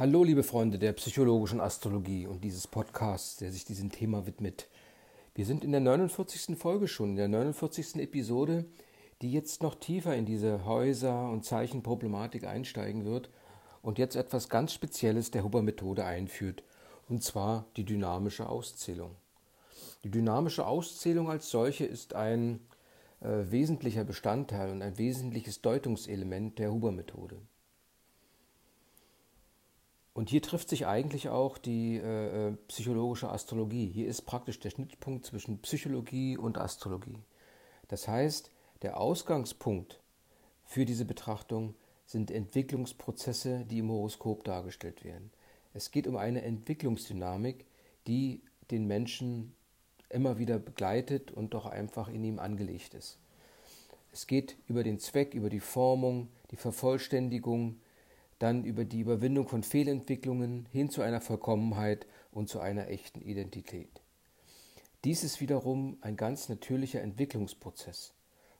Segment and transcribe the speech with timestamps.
[0.00, 4.66] Hallo, liebe Freunde der psychologischen Astrologie und dieses Podcasts, der sich diesem Thema widmet.
[5.34, 6.56] Wir sind in der 49.
[6.56, 7.96] Folge schon, in der 49.
[7.96, 8.64] Episode,
[9.20, 13.28] die jetzt noch tiefer in diese Häuser- und Zeichenproblematik einsteigen wird
[13.82, 16.62] und jetzt etwas ganz Spezielles der Huber-Methode einführt,
[17.10, 19.16] und zwar die dynamische Auszählung.
[20.02, 22.60] Die dynamische Auszählung als solche ist ein
[23.20, 27.36] äh, wesentlicher Bestandteil und ein wesentliches Deutungselement der Huber-Methode.
[30.12, 33.86] Und hier trifft sich eigentlich auch die äh, äh, psychologische Astrologie.
[33.86, 37.18] Hier ist praktisch der Schnittpunkt zwischen Psychologie und Astrologie.
[37.88, 38.50] Das heißt,
[38.82, 40.00] der Ausgangspunkt
[40.64, 41.74] für diese Betrachtung
[42.06, 45.30] sind Entwicklungsprozesse, die im Horoskop dargestellt werden.
[45.74, 47.66] Es geht um eine Entwicklungsdynamik,
[48.06, 49.54] die den Menschen
[50.08, 53.18] immer wieder begleitet und doch einfach in ihm angelegt ist.
[54.12, 57.80] Es geht über den Zweck, über die Formung, die Vervollständigung,
[58.40, 64.00] dann über die Überwindung von Fehlentwicklungen hin zu einer Vollkommenheit und zu einer echten Identität.
[65.04, 68.14] Dies ist wiederum ein ganz natürlicher Entwicklungsprozess.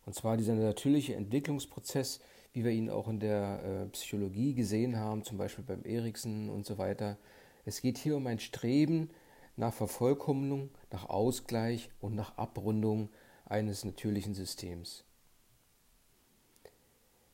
[0.04, 2.20] Und zwar dieser natürliche Entwicklungsprozess,
[2.52, 6.66] wie wir ihn auch in der äh, Psychologie gesehen haben, zum Beispiel beim Eriksen und
[6.66, 7.18] so weiter.
[7.64, 9.10] Es geht hier um ein Streben
[9.56, 13.08] nach Vervollkommnung, nach Ausgleich und nach Abrundung
[13.46, 15.04] eines natürlichen Systems.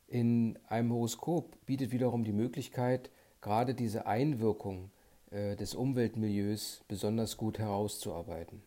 [0.09, 4.91] In einem Horoskop bietet wiederum die Möglichkeit, gerade diese Einwirkung
[5.31, 8.63] äh, des Umweltmilieus besonders gut herauszuarbeiten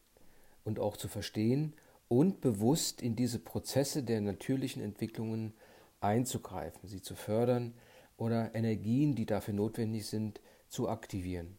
[0.66, 1.74] und auch zu verstehen
[2.10, 5.54] und bewusst in diese Prozesse der natürlichen Entwicklungen
[6.02, 7.74] einzugreifen, sie zu fördern
[8.18, 11.58] oder Energien, die dafür notwendig sind, zu aktivieren.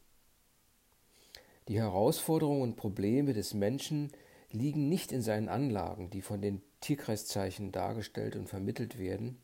[1.68, 4.12] Die Herausforderungen und Probleme des Menschen
[4.50, 9.38] liegen nicht in seinen Anlagen, die von den Tierkreiszeichen dargestellt und vermittelt werden,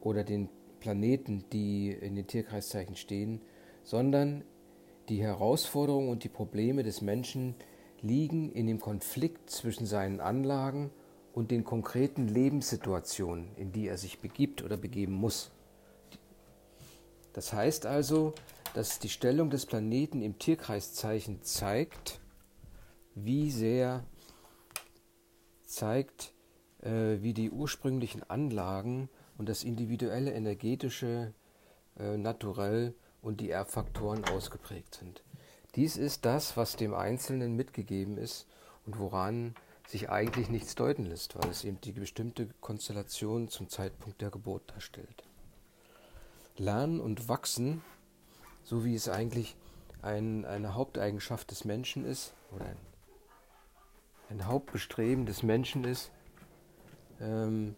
[0.00, 0.48] oder den
[0.80, 3.40] Planeten, die in den Tierkreiszeichen stehen,
[3.84, 4.44] sondern
[5.08, 7.54] die Herausforderungen und die Probleme des Menschen
[8.00, 10.90] liegen in dem Konflikt zwischen seinen Anlagen
[11.32, 15.50] und den konkreten Lebenssituationen, in die er sich begibt oder begeben muss.
[17.32, 18.34] Das heißt also,
[18.74, 22.20] dass die Stellung des Planeten im Tierkreiszeichen zeigt,
[23.14, 24.04] wie sehr
[25.64, 26.32] zeigt,
[26.82, 29.08] äh, wie die ursprünglichen Anlagen
[29.40, 31.32] und das individuelle energetische
[31.98, 32.92] äh, Naturell
[33.22, 35.22] und die Erbfaktoren ausgeprägt sind.
[35.76, 38.46] Dies ist das, was dem Einzelnen mitgegeben ist
[38.84, 39.54] und woran
[39.88, 44.70] sich eigentlich nichts deuten lässt, weil es eben die bestimmte Konstellation zum Zeitpunkt der Geburt
[44.72, 45.24] darstellt.
[46.58, 47.82] Lernen und Wachsen,
[48.62, 49.56] so wie es eigentlich
[50.02, 52.76] ein, eine Haupteigenschaft des Menschen ist, oder ein,
[54.28, 56.10] ein Hauptbestreben des Menschen ist,
[57.22, 57.74] ähm,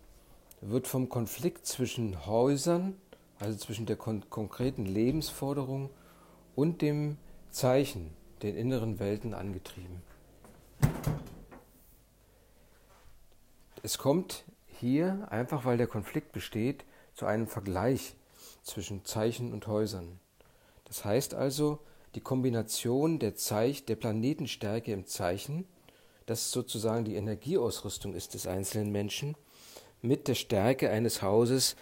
[0.63, 2.97] wird vom Konflikt zwischen Häusern,
[3.39, 5.91] also zwischen der kon konkreten Lebensforderung
[6.55, 7.19] und dem
[7.51, 10.03] Zeichen, den inneren Welten angetrieben.
[13.83, 16.85] Es kommt hier, einfach weil der Konflikt besteht,
[17.15, 18.15] zu einem Vergleich
[18.63, 20.21] zwischen Zeichen und Häusern.
[20.85, 21.81] Das heißt also,
[22.15, 25.67] die Kombination der, Zeich der Planetenstärke im Zeichen,
[26.27, 29.35] das sozusagen die Energieausrüstung ist des einzelnen Menschen,
[30.03, 31.77] mit der Stärke eines Hauses,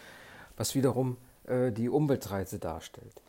[0.57, 3.23] was wiederum äh, die Umweltreize darstellt.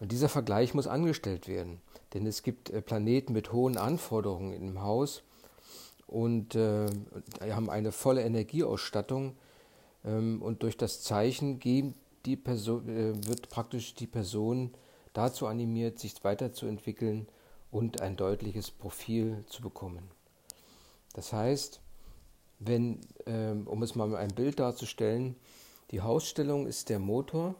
[0.00, 1.80] Und dieser Vergleich muss angestellt werden,
[2.14, 5.22] denn es gibt äh, Planeten mit hohen Anforderungen im Haus
[6.06, 6.86] und äh,
[7.40, 9.36] haben eine volle Energieausstattung
[10.04, 11.94] ähm, und durch das Zeichen geben
[12.26, 14.72] die Person, äh, wird praktisch die Person
[15.12, 17.28] dazu animiert, sich weiterzuentwickeln
[17.70, 20.10] und ein deutliches Profil zu bekommen.
[21.14, 21.81] Das heißt,
[22.64, 25.36] wenn, ähm, um es mal mit einem Bild darzustellen,
[25.90, 27.54] die Hausstellung ist der Motor,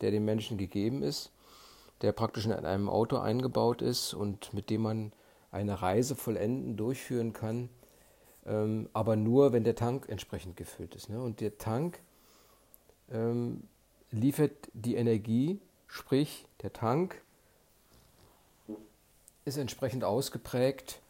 [0.00, 1.30] der dem Menschen gegeben ist,
[2.02, 5.12] der praktisch in einem Auto eingebaut ist und mit dem man
[5.50, 7.68] eine Reise vollenden, durchführen kann,
[8.46, 11.08] ähm, aber nur, wenn der Tank entsprechend gefüllt ist.
[11.08, 11.22] Ne?
[11.22, 12.00] Und der Tank
[13.10, 13.64] ähm,
[14.10, 17.22] liefert die Energie, sprich der Tank
[19.44, 21.00] ist entsprechend ausgeprägt,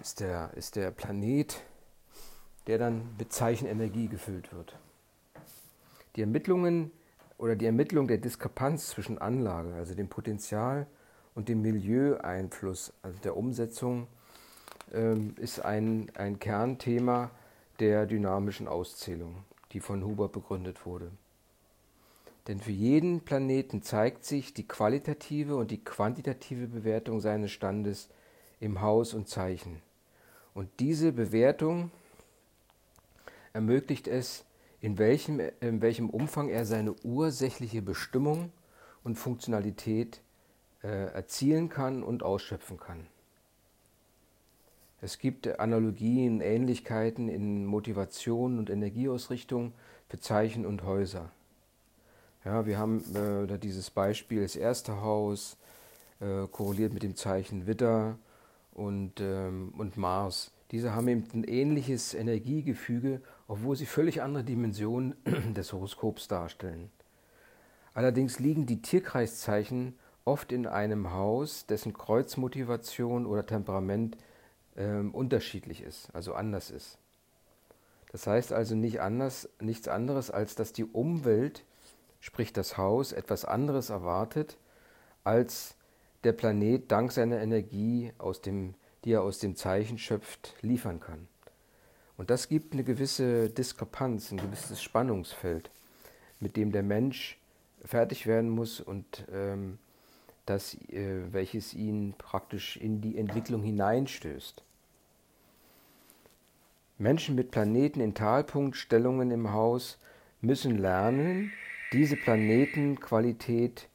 [0.00, 1.56] ist der, ist der Planet
[2.66, 4.76] der dann mit Zeichenenergie gefüllt wird.
[6.16, 6.90] Die Ermittlungen
[7.38, 10.86] oder die Ermittlung der Diskrepanz zwischen Anlage, also dem Potenzial
[11.34, 14.06] und dem Milieueinfluss, also der Umsetzung,
[14.92, 17.30] ähm, ist ein, ein Kernthema
[17.80, 21.10] der dynamischen Auszählung, die von Huber begründet wurde.
[22.46, 28.08] Denn für jeden Planeten zeigt sich die qualitative und die quantitative Bewertung seines Standes
[28.60, 29.80] im Haus und Zeichen.
[30.52, 31.90] Und diese Bewertung
[33.54, 34.44] ermöglicht es,
[34.80, 38.52] in welchem, in welchem Umfang er seine ursächliche Bestimmung
[39.02, 40.20] und Funktionalität
[40.82, 43.06] äh, erzielen kann und ausschöpfen kann.
[45.00, 49.72] Es gibt Analogien, Ähnlichkeiten in Motivation und Energieausrichtung
[50.08, 51.30] für Zeichen und Häuser.
[52.44, 55.56] Ja, wir haben äh, dieses Beispiel, das erste Haus
[56.20, 58.18] äh, korreliert mit dem Zeichen Witter
[58.72, 60.50] und, ähm, und Mars.
[60.70, 65.14] Diese haben eben ein ähnliches Energiegefüge, obwohl sie völlig andere Dimensionen
[65.54, 66.90] des Horoskops darstellen.
[67.92, 69.94] Allerdings liegen die Tierkreiszeichen
[70.24, 74.16] oft in einem Haus, dessen Kreuzmotivation oder Temperament
[74.76, 76.98] äh, unterschiedlich ist, also anders ist.
[78.10, 81.64] Das heißt also nicht anders, nichts anderes, als dass die Umwelt,
[82.20, 84.56] sprich das Haus, etwas anderes erwartet,
[85.24, 85.76] als
[86.22, 88.74] der Planet dank seiner Energie, aus dem,
[89.04, 91.28] die er aus dem Zeichen schöpft, liefern kann.
[92.16, 95.70] Und das gibt eine gewisse Diskrepanz, ein gewisses Spannungsfeld,
[96.40, 97.38] mit dem der Mensch
[97.84, 99.78] fertig werden muss und ähm,
[100.46, 104.62] das, äh, welches ihn praktisch in die Entwicklung hineinstößt.
[106.98, 109.98] Menschen mit Planeten in Talpunktstellungen im Haus
[110.40, 111.52] müssen lernen,
[111.92, 113.88] diese Planetenqualität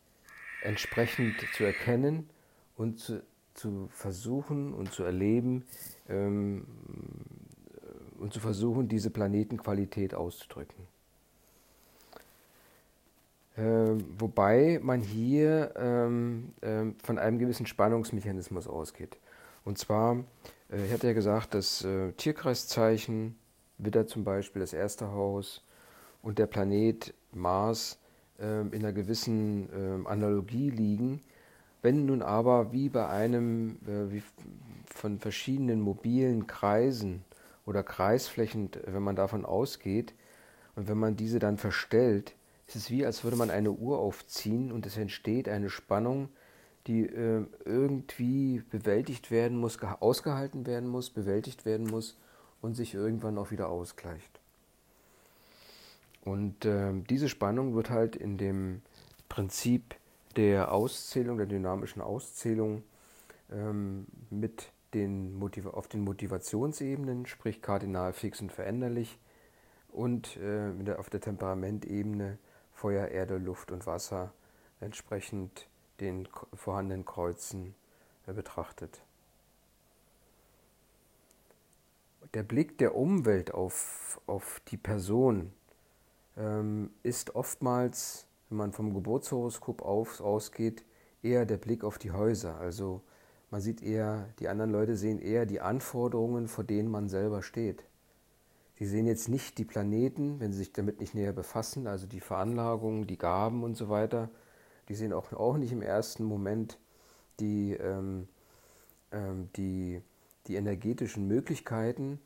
[0.64, 2.30] entsprechend zu erkennen
[2.76, 3.24] und zu,
[3.54, 5.66] zu versuchen und zu erleben
[6.10, 6.66] ähm,
[8.20, 10.88] und zu versuchen, diese Planetenqualität auszudrücken.
[13.56, 13.62] Äh,
[14.18, 19.18] wobei man hier ähm, äh, von einem gewissen Spannungsmechanismus ausgeht.
[19.66, 20.24] Und zwar,
[20.72, 23.36] äh, ich hatte ja gesagt, das äh, Tierkreiszeichen,
[23.78, 25.64] Widder zum Beispiel, das erste Haus
[26.22, 28.00] und der Planet Mars
[28.40, 31.22] ähm, in einer gewissen ähm, Analogie liegen.
[31.82, 34.24] Wenn nun aber wie bei einem äh, wie
[34.86, 37.24] von verschiedenen mobilen Kreisen
[37.70, 40.16] oder Kreisflächen, wenn man davon ausgeht
[40.76, 42.34] und wenn man diese dann verstellt,
[42.68, 46.30] es ist wie, als würde man eine Uhr aufziehen und es entsteht eine Spannung,
[46.88, 52.18] die äh, irgendwie bewältigt werden muss, ausgehalten werden muss, bewältigt werden muss
[52.62, 54.40] und sich irgendwann auch wieder ausgleicht.
[56.26, 58.82] Und äh, diese Spannung wird halt in dem
[59.30, 59.96] Prinzip
[60.36, 62.84] der Auszählung, der dynamischen Auszählung
[63.52, 65.42] ähm, mit den
[65.72, 69.20] auf den Motivationsebenen, sprich kardinal fix und veränderlich,
[69.90, 72.38] und äh, auf der Temperamentebene
[72.74, 74.34] Feuer, Erde, Luft und Wasser
[74.80, 75.68] entsprechend
[76.00, 77.76] den vorhandenen Kreuzen
[78.26, 79.02] äh, betrachtet.
[82.34, 85.52] Der Blick der Umwelt auf, auf die Person
[86.38, 90.86] ähm, ist oftmals, wenn man vom Geburtshoroskop auf, ausgeht,
[91.24, 92.58] eher der Blick auf die Häuser.
[92.60, 93.02] Also
[93.52, 97.84] man sieht eher, die anderen Leute sehen eher die Anforderungen, vor denen man selber steht.
[98.78, 102.22] Sie sehen jetzt nicht die Planeten, wenn Sie sich damit nicht näher befassen, also die
[102.22, 104.30] Veranlagungen, die Gaben und so weiter.
[104.88, 106.80] Die sehen auch, auch nicht im ersten Moment
[107.40, 108.30] die, ähm,
[109.12, 110.02] ähm, die,
[110.48, 112.20] die energetischen Möglichkeiten,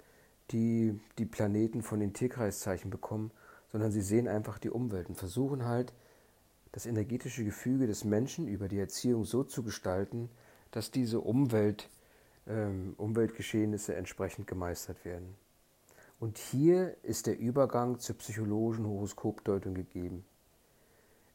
[0.51, 3.31] die die Planeten von den Tierkreiszeichen bekommen,
[3.71, 5.93] sondern sie sehen einfach die Umwelt und versuchen halt,
[6.71, 10.29] das energetische Gefüge des Menschen über die Erziehung so zu gestalten,
[10.73, 11.89] dass diese Umwelt,
[12.47, 15.35] ähm, Umweltgeschehnisse entsprechend gemeistert werden.
[16.19, 20.25] Und hier ist der Übergang zur psychologischen Horoskopdeutung gegeben.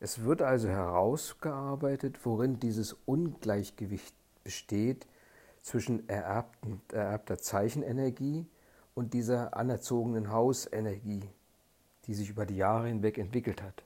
[0.01, 5.07] Es wird also herausgearbeitet, worin dieses Ungleichgewicht besteht
[5.63, 8.47] zwischen ererbten, ererbter Zeichenenergie
[8.95, 11.23] und dieser anerzogenen Hausenergie,
[12.07, 13.85] die sich über die Jahre hinweg entwickelt hat.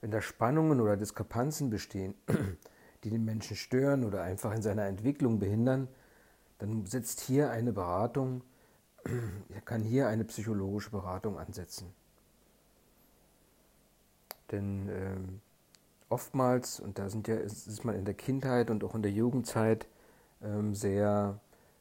[0.00, 2.14] Wenn da Spannungen oder Diskrepanzen bestehen,
[3.04, 5.88] die den Menschen stören oder einfach in seiner Entwicklung behindern,
[6.58, 8.42] dann setzt hier eine Beratung
[9.54, 11.92] er kann hier eine psychologische Beratung ansetzen.
[14.50, 15.40] Denn ähm,
[16.08, 19.86] oftmals, und da sind ja, ist man in der Kindheit und auch in der Jugendzeit
[20.42, 21.38] ähm, sehr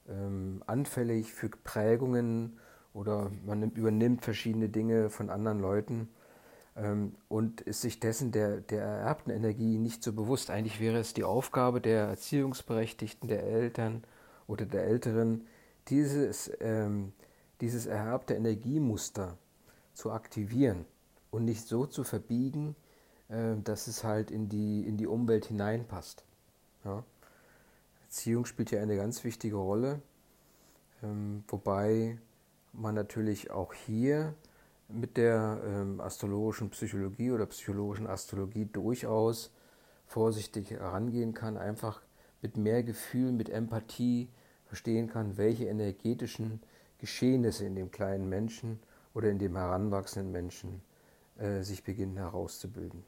[0.09, 2.59] ähm, anfällig für Prägungen
[2.93, 6.09] oder man übernimmt verschiedene Dinge von anderen Leuten
[7.29, 10.51] und ist sich dessen der, der ererbten Energie nicht so bewusst.
[10.51, 14.03] Eigentlich wäre es die Aufgabe der Erziehungsberechtigten, der Eltern
[14.45, 15.47] oder der Älteren,
[15.87, 17.13] dieses, ähm,
[17.61, 19.37] dieses erhabte Energiemuster
[19.93, 20.85] zu aktivieren
[21.31, 22.75] und nicht so zu verbiegen,
[23.29, 26.23] äh, dass es halt in die, in die Umwelt hineinpasst.
[26.85, 27.03] Ja?
[28.03, 30.01] Erziehung spielt ja eine ganz wichtige Rolle,
[31.01, 32.19] ähm, wobei
[32.71, 34.35] man natürlich auch hier
[34.89, 39.51] mit der ähm, astrologischen Psychologie oder psychologischen Astrologie durchaus
[40.05, 42.01] vorsichtig herangehen kann, einfach
[42.41, 44.29] mit mehr Gefühl, mit Empathie,
[44.65, 46.61] verstehen kann, welche energetischen
[46.99, 48.79] Geschehnisse in dem kleinen Menschen
[49.13, 50.81] oder in dem heranwachsenden Menschen
[51.37, 53.03] äh, sich beginnen herauszubilden.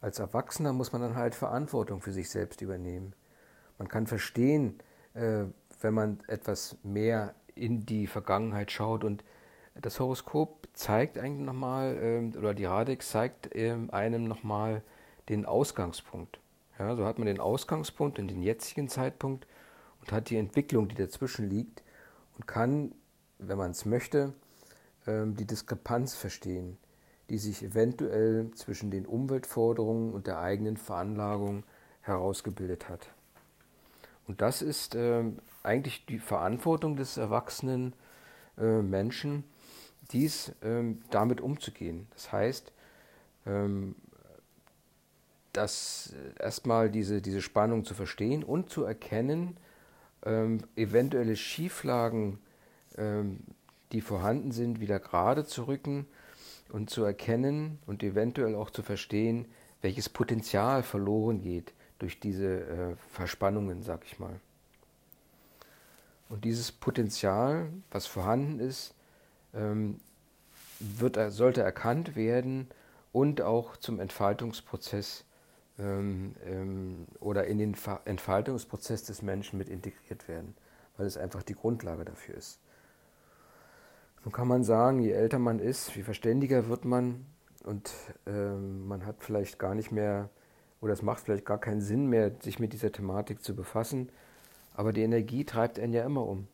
[0.00, 3.14] als Erwachsener muss man dann halt Verantwortung für sich selbst übernehmen.
[3.78, 4.78] Man kann verstehen,
[5.14, 5.44] äh,
[5.80, 9.24] wenn man etwas mehr in die Vergangenheit schaut und
[9.80, 14.82] das Horoskop zeigt eigentlich nochmal, ähm, oder die Radix zeigt ähm, einem nochmal
[15.28, 16.38] den Ausgangspunkt.
[16.78, 19.46] Ja, so hat man den Ausgangspunkt in den jetzigen Zeitpunkt
[20.00, 21.82] und hat die Entwicklung, die dazwischen liegt
[22.36, 22.94] und kann,
[23.38, 24.34] wenn man es möchte,
[25.06, 26.78] ähm, die Diskrepanz verstehen,
[27.30, 31.64] die sich eventuell zwischen den Umweltforderungen und der eigenen Veranlagung
[32.02, 33.08] herausgebildet hat.
[34.26, 35.24] Und das ist äh,
[35.62, 37.94] eigentlich die Verantwortung des erwachsenen
[38.58, 39.44] äh, Menschen,
[40.12, 42.06] dies ähm, damit umzugehen.
[42.14, 42.72] Das heißt,
[43.46, 43.94] ähm,
[45.52, 49.56] dass äh, erstmal diese, diese Spannung zu verstehen und zu erkennen,
[50.24, 52.38] ähm, eventuelle Schieflagen,
[52.96, 53.40] ähm,
[53.92, 56.06] die vorhanden sind, wieder gerade zu rücken
[56.70, 59.46] und zu erkennen und eventuell auch zu verstehen,
[59.82, 64.40] welches Potenzial verloren geht durch diese äh, Verspannungen, sag ich mal.
[66.28, 68.95] Und dieses Potenzial, was vorhanden ist,
[70.80, 72.68] wird, sollte erkannt werden
[73.12, 75.24] und auch zum Entfaltungsprozess
[75.78, 80.54] ähm, ähm, oder in den Entfaltungsprozess des Menschen mit integriert werden,
[80.96, 82.60] weil es einfach die Grundlage dafür ist.
[84.24, 87.24] Nun kann man sagen, je älter man ist, je verständiger wird man
[87.64, 87.92] und
[88.26, 90.30] ähm, man hat vielleicht gar nicht mehr
[90.80, 94.10] oder es macht vielleicht gar keinen Sinn mehr, sich mit dieser Thematik zu befassen,
[94.74, 96.48] aber die Energie treibt einen ja immer um.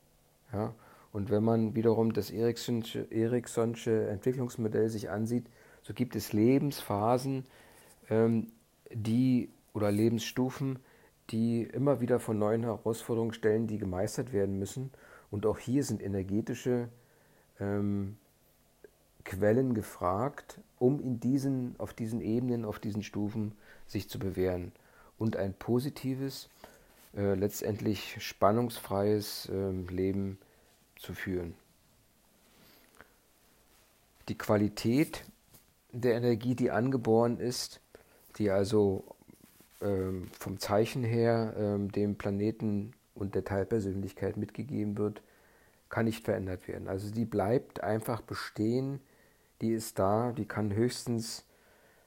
[0.52, 0.74] Ja?
[1.12, 3.06] Und wenn man wiederum das Eriksonsche,
[4.08, 5.46] Entwicklungsmodell sich ansieht,
[5.82, 7.44] so gibt es Lebensphasen,
[8.08, 8.48] ähm,
[8.90, 10.78] die oder Lebensstufen,
[11.30, 14.90] die immer wieder von neuen Herausforderungen stellen, die gemeistert werden müssen.
[15.30, 16.88] Und auch hier sind energetische
[17.60, 18.16] ähm,
[19.24, 23.52] Quellen gefragt, um in diesen, auf diesen Ebenen, auf diesen Stufen
[23.86, 24.72] sich zu bewähren
[25.18, 26.48] und ein positives,
[27.14, 30.51] äh, letztendlich spannungsfreies äh, Leben zu
[31.14, 31.54] führen.
[34.28, 35.24] Die Qualität
[35.90, 37.80] der Energie, die angeboren ist,
[38.38, 39.04] die also
[39.80, 45.22] ähm, vom Zeichen her ähm, dem Planeten und der Teilpersönlichkeit mitgegeben wird,
[45.88, 46.88] kann nicht verändert werden.
[46.88, 49.00] Also die bleibt einfach bestehen,
[49.60, 51.44] die ist da, die kann höchstens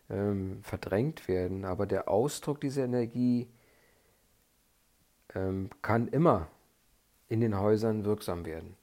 [0.09, 3.47] ähm, verdrängt werden, aber der Ausdruck dieser Energie
[5.35, 6.47] ähm, kann immer
[7.27, 8.75] in den Häusern wirksam werden.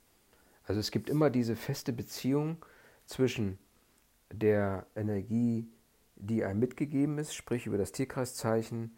[0.64, 2.64] Also es gibt immer diese feste Beziehung
[3.07, 3.59] zwischen
[4.33, 5.69] der Energie,
[6.16, 8.97] die einem mitgegeben ist, sprich über das Tierkreiszeichen,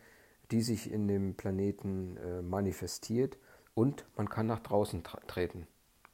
[0.51, 3.39] die sich in dem Planeten äh, manifestiert
[3.75, 5.67] und man kann nach draußen treten,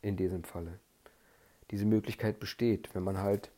[0.02, 0.78] in diesem Falle.
[1.70, 3.50] Diese Möglichkeit besteht, wenn man halt,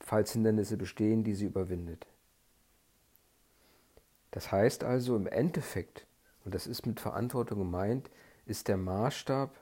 [0.00, 2.06] falls Hindernisse bestehen, die sie überwindet.
[4.30, 6.06] Das heißt also im Endeffekt,
[6.44, 8.10] und das ist mit Verantwortung gemeint,
[8.46, 9.61] ist der Maßstab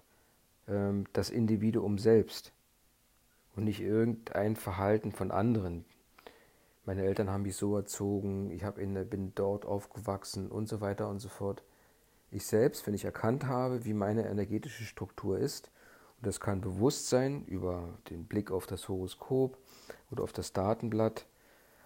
[0.71, 2.53] ähm, das Individuum selbst
[3.57, 5.85] und nicht irgendein Verhalten von anderen.
[6.87, 11.19] Meine Eltern haben mich so erzogen, ich in, bin dort aufgewachsen und so weiter und
[11.19, 11.63] so fort.
[12.31, 15.71] Ich selbst, wenn ich erkannt habe, wie meine energetische Struktur ist,
[16.17, 19.59] und das kann bewusst sein über den Blick auf das Horoskop
[20.11, 21.27] oder auf das Datenblatt,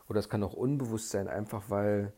[0.08, 2.12] oder es kann auch unbewusst sein, einfach weil,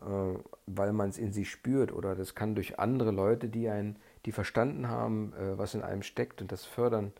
[0.00, 0.34] äh,
[0.66, 4.32] weil man es in sich spürt, oder das kann durch andere Leute, die einen die
[4.32, 7.12] verstanden haben, äh, was in einem steckt und das fördern.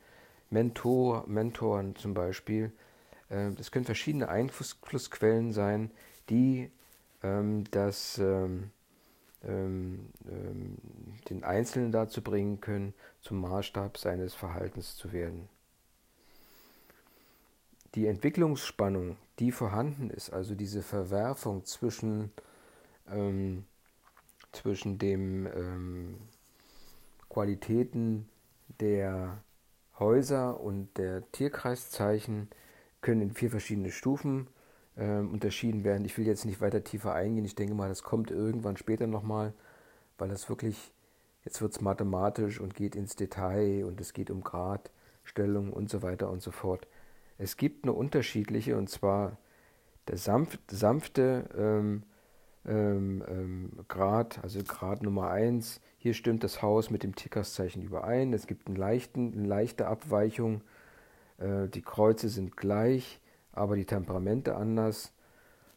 [0.51, 2.73] Mentor, Mentoren zum Beispiel.
[3.29, 5.91] Äh, das können verschiedene Einflussquellen sein,
[6.29, 6.71] die
[7.23, 8.71] ähm, das, ähm,
[9.45, 10.77] ähm, ähm,
[11.29, 15.49] den Einzelnen dazu bringen können, zum Maßstab seines Verhaltens zu werden.
[17.95, 22.31] Die Entwicklungsspannung, die vorhanden ist, also diese Verwerfung zwischen,
[23.09, 23.65] ähm,
[24.53, 26.21] zwischen dem ähm,
[27.31, 28.29] Qualitäten
[28.81, 29.43] der
[29.99, 32.49] Häuser und der Tierkreiszeichen
[33.01, 34.49] können in vier verschiedene Stufen
[34.97, 36.05] äh, unterschieden werden.
[36.05, 37.45] Ich will jetzt nicht weiter tiefer eingehen.
[37.45, 39.55] Ich denke mal, das kommt irgendwann später nochmal,
[40.19, 40.93] weil das wirklich,
[41.45, 46.03] jetzt wird es mathematisch und geht ins Detail und es geht um Gradstellung und so
[46.03, 46.87] weiter und so fort.
[47.39, 49.39] Es gibt eine unterschiedliche und zwar
[50.09, 52.03] der sanft, sanfte ähm,
[52.67, 58.33] ähm, ähm, Grad, also Grad Nummer 1, hier stimmt das Haus mit dem Tickerszeichen überein.
[58.33, 60.63] Es gibt einen leichten, eine leichte Abweichung.
[61.39, 63.21] Äh, die Kreuze sind gleich,
[63.53, 65.13] aber die Temperamente anders.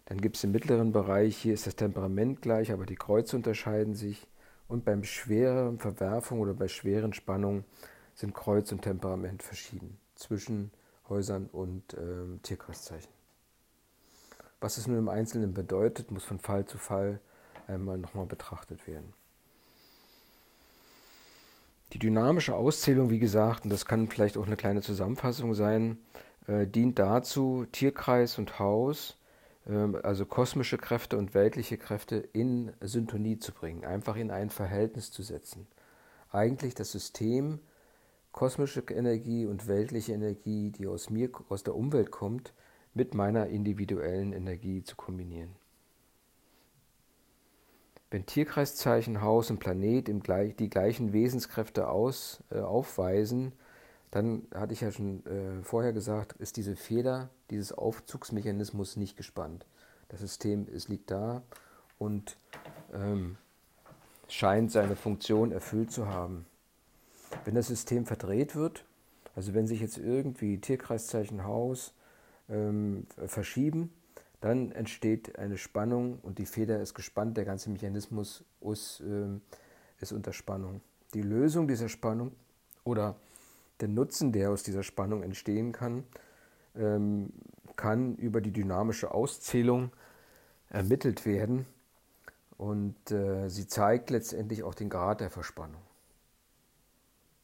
[0.06, 3.96] Dann gibt es im mittleren Bereich, hier ist das Temperament gleich, aber die Kreuze unterscheiden
[3.96, 4.28] sich.
[4.68, 7.64] Und beim schweren Verwerfung oder bei schweren Spannungen
[8.14, 10.72] sind Kreuz und Temperament verschieden zwischen
[11.10, 13.13] Häusern und ähm, Tierkreiszeichen.
[14.64, 17.20] Was es nun im Einzelnen bedeutet, muss von Fall zu Fall
[17.68, 19.12] einmal nochmal betrachtet werden.
[21.92, 25.98] Die dynamische Auszählung, wie gesagt, und das kann vielleicht auch eine kleine Zusammenfassung sein,
[26.48, 29.18] äh, dient dazu, Tierkreis und Haus,
[29.68, 35.12] äh, also kosmische Kräfte und weltliche Kräfte in Syntonie zu bringen, einfach in ein Verhältnis
[35.12, 35.68] zu setzen.
[36.32, 37.60] Eigentlich das System
[38.32, 42.54] kosmische Energie und weltliche Energie, die aus mir, aus der Umwelt kommt,
[42.94, 45.56] mit meiner individuellen Energie zu kombinieren.
[48.12, 53.54] Wenn Tierkreiszeichen, Haus und Planet gleich, die gleichen Wesenskräfte aus, äh, aufweisen,
[54.12, 59.66] dann hatte ich ja schon äh, vorher gesagt, ist diese Feder, dieses Aufzugsmechanismus nicht gespannt.
[60.10, 61.42] Das System es liegt da
[61.98, 62.38] und
[62.94, 63.38] ähm,
[64.28, 66.46] scheint seine Funktion erfüllt zu haben.
[67.46, 68.86] Wenn das System verdreht wird,
[69.36, 71.96] also wenn sich jetzt irgendwie Tierkreiszeichen Haus
[72.50, 73.94] ähm, verschieben,
[74.42, 79.40] dann entsteht eine Spannung und die Feder ist gespannt, der ganze Mechanismus ist, äh,
[80.02, 80.82] ist unter Spannung.
[81.14, 82.34] Die Lösung dieser Spannung
[82.84, 83.16] oder
[83.80, 86.04] der Nutzen, der aus dieser Spannung entstehen kann,
[86.76, 87.32] ähm,
[87.76, 89.92] kann über die dynamische Auszählung
[90.70, 91.66] ermittelt werden
[92.58, 95.82] und äh, sie zeigt letztendlich auch den Grad der Verspannung.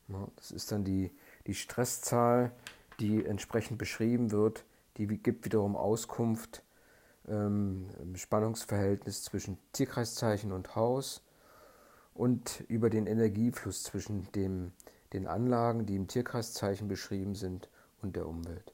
[0.10, 1.12] Ja, das ist dann die,
[1.48, 2.51] die Stresszahl,
[3.00, 4.65] die entsprechend beschrieben wird,
[5.00, 6.63] die gibt wiederum Auskunft
[7.27, 11.24] ähm, Spannungsverhältnis zwischen Tierkreiszeichen und Haus
[12.13, 14.74] und über den Energiefluss zwischen dem,
[15.13, 17.70] den Anlagen, die im Tierkreiszeichen beschrieben sind,
[18.01, 18.74] und der Umwelt.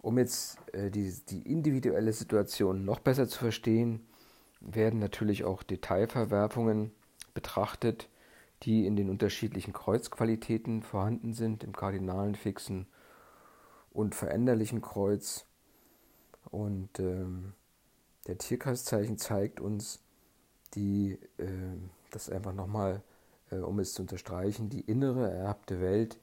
[0.00, 4.06] Um jetzt äh, die, die individuelle Situation noch besser zu verstehen,
[4.60, 6.92] werden natürlich auch Detailverwerfungen
[7.34, 8.08] betrachtet,
[8.62, 12.86] die in den unterschiedlichen Kreuzqualitäten vorhanden sind, im kardinalen, fixen
[13.94, 15.46] und veränderlichen Kreuz.
[16.50, 17.54] Und ähm,
[18.26, 20.02] der Tierkreiszeichen zeigt uns
[20.74, 21.46] die, äh,
[22.10, 23.02] das einfach nochmal,
[23.50, 26.18] äh, um es zu unterstreichen, die innere ererbte Welt.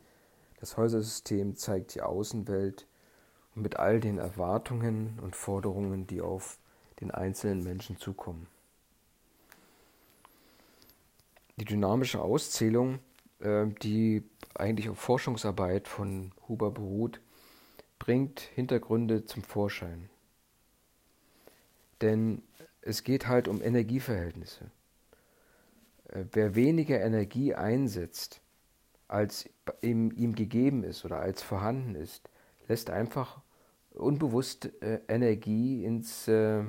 [0.59, 2.85] Das Häusersystem zeigt die Außenwelt
[3.55, 6.59] mit all den Erwartungen und Forderungen, die auf
[6.99, 8.47] den einzelnen Menschen zukommen.
[11.57, 12.99] Die dynamische Auszählung,
[13.39, 14.23] äh, die
[14.55, 17.21] eigentlich auf Forschungsarbeit von Huber beruht,
[18.01, 20.09] bringt Hintergründe zum Vorschein.
[22.01, 22.41] Denn
[22.81, 24.71] es geht halt um Energieverhältnisse.
[26.07, 28.41] Äh, wer weniger Energie einsetzt,
[29.07, 29.47] als
[29.81, 32.27] ihm, ihm gegeben ist oder als vorhanden ist,
[32.67, 33.39] lässt einfach
[33.93, 36.63] unbewusst äh, Energie ins, äh,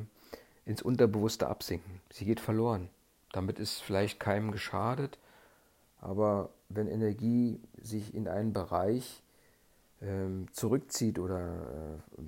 [0.67, 2.03] ins Unterbewusste absinken.
[2.13, 2.91] Sie geht verloren.
[3.33, 5.19] Damit ist vielleicht keinem geschadet,
[5.99, 9.22] aber wenn Energie sich in einen Bereich
[10.53, 12.23] zurückzieht oder äh,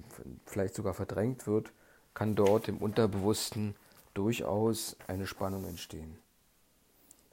[0.46, 1.72] vielleicht sogar verdrängt wird,
[2.14, 3.74] kann dort im Unterbewussten
[4.14, 6.16] durchaus eine Spannung entstehen.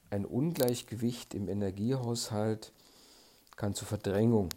[0.10, 2.72] Ein Ungleichgewicht im Energiehaushalt
[3.56, 4.50] kann zu Verdrängung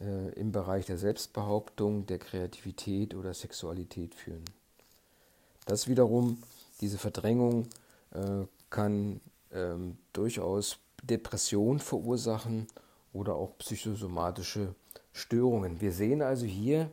[0.00, 4.44] äh, im Bereich der Selbstbehauptung, der Kreativität oder Sexualität führen.
[5.66, 6.42] Das wiederum,
[6.80, 7.68] diese Verdrängung,
[8.12, 9.20] äh, kann
[9.52, 12.66] ähm, durchaus Depression verursachen
[13.14, 14.74] oder auch psychosomatische
[15.12, 15.80] Störungen.
[15.80, 16.90] Wir sehen also hier,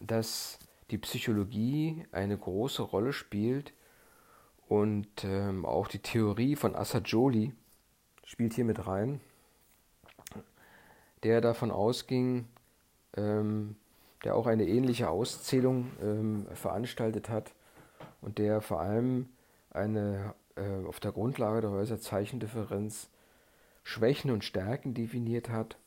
[0.00, 0.58] dass
[0.90, 3.72] die Psychologie eine große Rolle spielt
[4.66, 7.52] und ähm, auch die Theorie von Assagioli
[8.24, 9.20] spielt hier mit rein,
[11.22, 12.46] der davon ausging,
[13.16, 13.76] ähm,
[14.24, 17.52] der auch eine ähnliche Auszählung ähm, veranstaltet hat
[18.22, 19.28] und der vor allem
[19.70, 23.10] eine äh, auf der Grundlage der Häuserzeichendifferenz
[23.88, 25.78] Schwächen und Stärken definiert hat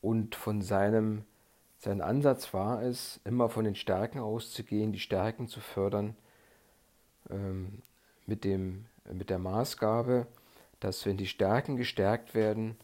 [0.00, 1.24] und von seinem
[1.80, 6.16] sein Ansatz war es, immer von den Stärken auszugehen, die Stärken zu fördern,
[7.30, 7.82] ähm,
[8.26, 10.28] mit, dem, mit der Maßgabe,
[10.78, 12.76] dass wenn die Stärken gestärkt werden,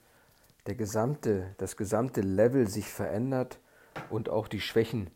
[0.67, 3.61] der gesamte, das gesamte Level sich verändert
[4.11, 5.09] und auch die Schwächen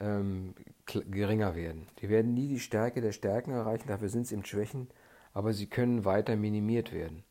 [0.00, 0.54] ähm,
[0.86, 1.86] geringer werden.
[2.00, 4.88] Die werden nie die Stärke der Stärken erreichen, dafür sind es eben Schwächen,
[5.34, 7.22] aber sie können weiter minimiert werden.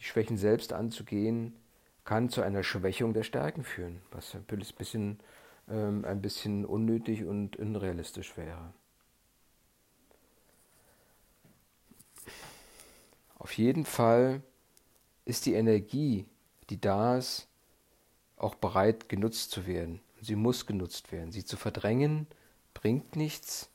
[0.00, 1.54] Die Schwächen selbst anzugehen,
[2.04, 4.44] kann zu einer Schwächung der Stärken führen, was ein
[4.76, 5.20] bisschen,
[5.68, 8.72] ähm, ein bisschen unnötig und unrealistisch wäre.
[13.38, 14.42] Auf jeden Fall
[15.24, 16.26] ist die Energie,
[16.68, 17.46] die da ist,
[18.36, 20.00] auch bereit genutzt zu werden.
[20.20, 21.32] Sie muss genutzt werden.
[21.32, 22.26] Sie zu verdrängen
[22.74, 23.70] bringt nichts,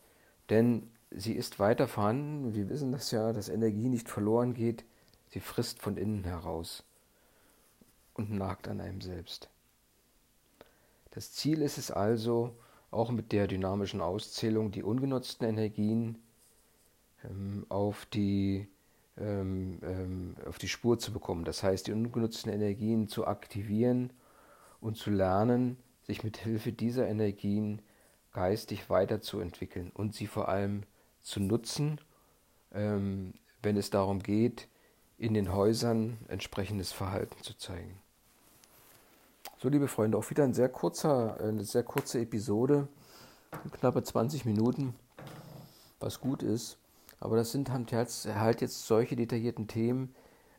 [0.50, 2.54] denn sie ist weiter vorhanden.
[2.54, 4.86] Wir wissen das ja, dass Energie nicht verloren geht.
[5.36, 6.86] Sie frisst von innen heraus
[8.14, 9.50] und nagt an einem selbst.
[11.12, 12.56] Das Ziel ist es also,
[12.90, 16.20] auch mit der dynamischen Auszählung die ungenutzten Energien
[17.26, 18.70] ähm, auf, die,
[19.18, 21.44] ähm, ähm, auf die Spur zu bekommen.
[21.44, 24.14] Das heißt, die ungenutzten Energien zu aktivieren
[24.80, 27.82] und zu lernen, sich mit Hilfe dieser Energien
[28.32, 30.84] geistig weiterzuentwickeln und sie vor allem
[31.24, 32.00] zu nutzen,
[32.72, 34.70] ähm, wenn es darum geht,
[35.18, 37.98] in den Häusern entsprechendes Verhalten zu zeigen.
[39.58, 42.88] So, liebe Freunde, auch wieder ein sehr kurzer, eine sehr kurze Episode,
[43.72, 44.96] knappe 20 Minuten,
[46.00, 46.78] was gut ist.
[47.20, 50.14] Aber das sind halt jetzt solche detaillierten Themen,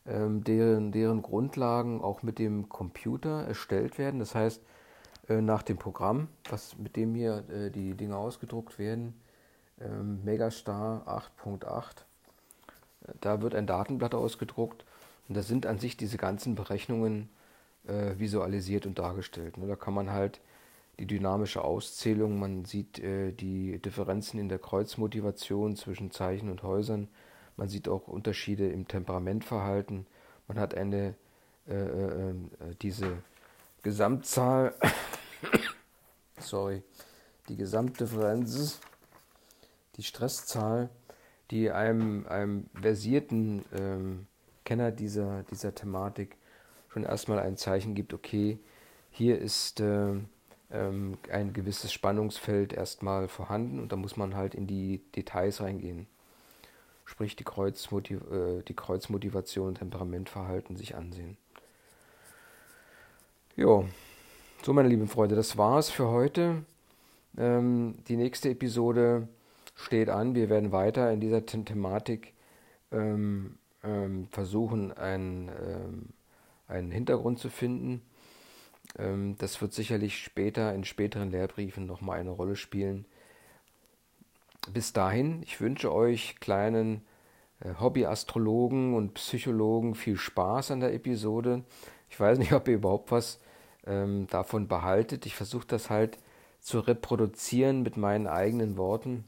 [0.07, 4.19] ähm, deren, deren Grundlagen auch mit dem Computer erstellt werden.
[4.19, 4.63] Das heißt,
[5.29, 9.15] äh, nach dem Programm, was, mit dem hier äh, die Dinge ausgedruckt werden,
[9.81, 12.05] ähm, Megastar 8.8, äh,
[13.21, 14.85] da wird ein Datenblatt ausgedruckt
[15.29, 17.29] und da sind an sich diese ganzen Berechnungen
[17.87, 19.59] äh, visualisiert und dargestellt.
[19.59, 19.67] Ne?
[19.67, 20.41] Da kann man halt
[20.99, 27.09] die dynamische Auszählung, man sieht äh, die Differenzen in der Kreuzmotivation zwischen Zeichen und Häusern,
[27.57, 30.07] man sieht auch Unterschiede im Temperamentverhalten,
[30.49, 31.15] man hat eine
[31.69, 32.35] äh, äh, äh
[32.81, 33.19] diese
[33.83, 34.75] Gesamtzahl,
[36.39, 36.83] sorry,
[37.49, 38.81] die Gesamtdifferenz,
[39.97, 40.89] die Stresszahl,
[41.51, 44.27] die einem, einem versierten ähm,
[44.65, 46.37] Kenner dieser, dieser Thematik
[46.89, 48.59] schon erstmal ein Zeichen gibt, okay,
[49.11, 50.15] hier ist äh,
[50.71, 56.07] ähm, ein gewisses Spannungsfeld erstmal vorhanden und da muss man halt in die Details reingehen.
[57.05, 61.37] Sprich die, Kreuzmotiv äh, die Kreuzmotivation, Temperamentverhalten sich ansehen.
[63.55, 63.87] Jo,
[64.63, 66.65] so meine lieben Freunde, das war's für heute.
[67.39, 69.29] Ähm, die nächste Episode
[69.77, 70.35] steht an.
[70.35, 72.35] Wir werden weiter in dieser Thematik
[72.91, 76.09] ähm, ähm, versuchen, ein ähm,
[76.69, 78.03] einen Hintergrund zu finden.
[78.99, 83.07] Ähm, das wird sicherlich später in späteren Lehrbriefen nochmal eine Rolle spielen.
[84.73, 87.03] Bis dahin, ich wünsche euch kleinen
[87.61, 91.65] äh, Hobbyastrologen und Psychologen viel Spaß an der Episode.
[92.11, 93.41] Ich weiß nicht, ob ihr überhaupt was
[93.87, 95.27] ähm, davon behaltet.
[95.27, 96.19] Ich versuche das halt
[96.61, 99.25] zu reproduzieren mit meinen eigenen Worten,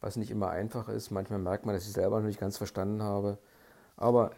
[0.00, 1.10] was nicht immer einfach ist.
[1.10, 3.38] Manchmal merkt man, dass ich selber noch nicht ganz verstanden habe.
[3.96, 4.32] Aber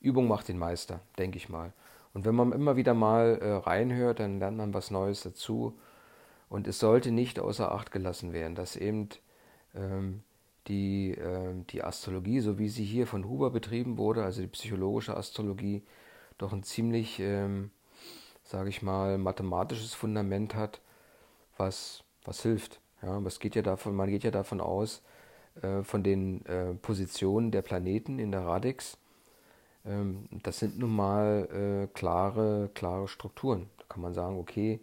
[0.00, 1.72] Übung macht den Meister, denke ich mal.
[2.12, 5.78] Und wenn man immer wieder mal äh, reinhört, dann lernt man was Neues dazu.
[6.48, 9.08] Und es sollte nicht außer Acht gelassen werden, dass eben
[9.74, 10.22] ähm,
[10.68, 15.16] die, äh, die Astrologie, so wie sie hier von Huber betrieben wurde, also die psychologische
[15.16, 15.82] Astrologie,
[16.38, 17.70] doch ein ziemlich, ähm,
[18.44, 20.80] sage ich mal, mathematisches Fundament hat,
[21.56, 22.80] was, was hilft.
[23.04, 25.02] Ja, was geht ja davon, man geht ja davon aus,
[25.60, 28.96] äh, von den äh, Positionen der Planeten in der Radix,
[29.84, 33.68] ähm, das sind nun mal äh, klare, klare Strukturen.
[33.78, 34.80] Da kann man sagen, okay,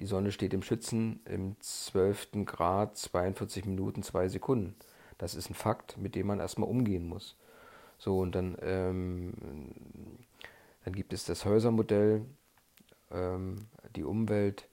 [0.00, 2.44] die Sonne steht im Schützen im 12.
[2.44, 4.74] Grad 42 Minuten 2 Sekunden.
[5.18, 7.36] Das ist ein Fakt, mit dem man erstmal umgehen muss.
[7.98, 9.32] So, und dann, ähm,
[10.84, 12.22] dann gibt es das Häusermodell,
[13.12, 14.66] ähm, die Umwelt,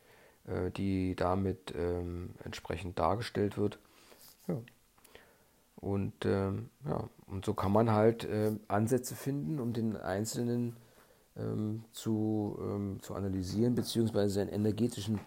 [0.47, 3.79] äh, die damit ähm, entsprechend dargestellt wird.
[4.47, 4.57] Ja.
[5.75, 10.75] Und ähm, ja, und so kann man halt äh, Ansätze finden, um den Einzelnen
[11.35, 15.19] ähm, zu, ähm, zu analysieren, beziehungsweise seinen energetischen,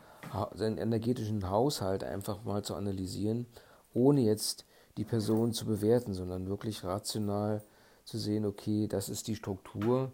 [0.55, 3.47] seinen energetischen Haushalt einfach mal zu analysieren,
[3.93, 4.65] ohne jetzt
[4.97, 7.63] die Person zu bewerten, sondern wirklich rational
[8.05, 10.13] zu sehen, okay, das ist die Struktur,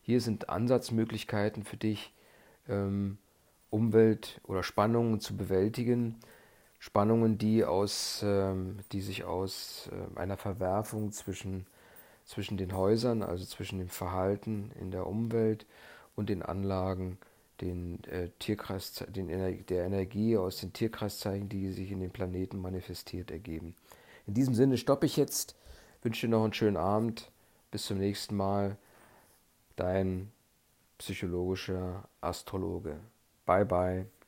[0.00, 2.14] hier sind Ansatzmöglichkeiten für dich,
[2.68, 3.18] ähm,
[3.72, 6.20] Umwelt oder Spannungen zu bewältigen
[6.82, 11.64] Spannungen, die, aus, ähm, die sich aus äh, einer Verwerfung zwischen,
[12.24, 15.64] zwischen den Häusern, also zwischen dem Verhalten in der Umwelt
[16.16, 17.18] und den Anlagen,
[17.60, 23.30] den, äh, Tierkreis, den der Energie aus den Tierkreiszeichen, die sich in den Planeten manifestiert,
[23.30, 23.76] ergeben.
[24.26, 25.54] In diesem Sinne stoppe ich jetzt,
[26.02, 27.30] wünsche dir noch einen schönen Abend,
[27.70, 28.76] bis zum nächsten Mal,
[29.76, 30.32] dein
[30.98, 32.98] psychologischer Astrologe.
[33.52, 34.21] 拜拜。